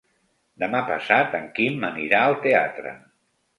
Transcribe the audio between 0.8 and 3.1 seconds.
passat en Quim anirà al teatre.